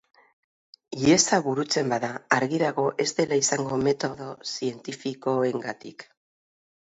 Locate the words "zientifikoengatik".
4.55-6.09